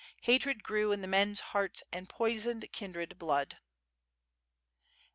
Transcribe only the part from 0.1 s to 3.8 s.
Hatred grew in the men's hearts and poisoned kindred blood.